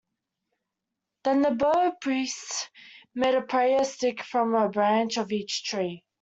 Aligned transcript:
Then 1.23 1.43
the 1.43 1.51
bow 1.51 1.91
priests 2.01 2.71
made 3.13 3.35
a 3.35 3.43
prayer 3.43 3.83
stick 3.85 4.23
from 4.23 4.55
a 4.55 4.67
branch 4.67 5.17
of 5.17 5.31
each 5.31 5.63
tree. 5.63 6.01